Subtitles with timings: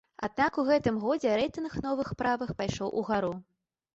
[0.27, 3.33] Аднак у гэтым годзе рэйтынг новых правых пайшоў угару.